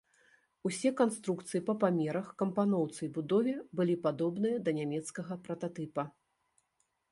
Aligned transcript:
Усе 0.69 0.91
канструкцыі 1.01 1.61
па 1.67 1.75
памерах, 1.83 2.31
кампаноўцы 2.43 3.01
і 3.07 3.11
будове 3.19 3.55
былі 3.79 3.95
падобныя 4.09 4.57
да 4.69 4.77
нямецкага 4.81 5.41
прататыпа. 5.47 6.03